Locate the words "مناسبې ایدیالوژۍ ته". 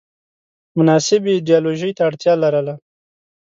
0.77-2.01